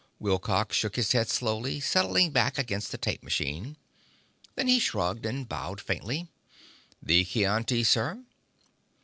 Wilcox 0.17 0.75
shook 0.75 0.95
his 0.95 1.11
head 1.11 1.29
slowly, 1.29 1.79
settling 1.79 2.31
back 2.31 2.57
against 2.57 2.91
the 2.91 2.97
tape 2.97 3.21
machine. 3.21 3.77
Then 4.55 4.67
he 4.67 4.79
shrugged 4.79 5.27
and 5.27 5.47
bowed 5.47 5.79
faintly. 5.79 6.27
"The 7.03 7.23
chianti, 7.23 7.83
sir!" 7.83 8.23